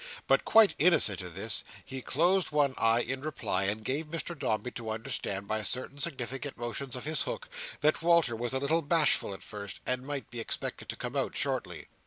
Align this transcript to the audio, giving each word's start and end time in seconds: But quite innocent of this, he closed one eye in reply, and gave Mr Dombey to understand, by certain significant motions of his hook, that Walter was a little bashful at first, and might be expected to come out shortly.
But 0.25 0.45
quite 0.45 0.73
innocent 0.79 1.21
of 1.21 1.35
this, 1.35 1.63
he 1.85 2.01
closed 2.01 2.49
one 2.49 2.73
eye 2.79 3.01
in 3.01 3.21
reply, 3.21 3.65
and 3.65 3.85
gave 3.85 4.07
Mr 4.07 4.35
Dombey 4.35 4.71
to 4.71 4.89
understand, 4.89 5.47
by 5.47 5.61
certain 5.61 5.99
significant 5.99 6.57
motions 6.57 6.95
of 6.95 7.03
his 7.05 7.21
hook, 7.21 7.47
that 7.81 8.01
Walter 8.01 8.35
was 8.35 8.55
a 8.55 8.59
little 8.59 8.81
bashful 8.81 9.31
at 9.31 9.43
first, 9.43 9.79
and 9.85 10.01
might 10.01 10.31
be 10.31 10.39
expected 10.39 10.89
to 10.89 10.95
come 10.95 11.15
out 11.15 11.35
shortly. 11.37 11.87